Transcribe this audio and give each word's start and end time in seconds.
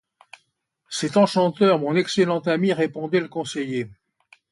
C’est 0.89 1.15
enchanteur, 1.15 1.77
mon 1.77 1.95
excellent 1.95 2.39
ami, 2.39 2.73
répondait 2.73 3.19
le 3.19 3.27
conseiller. 3.27 3.87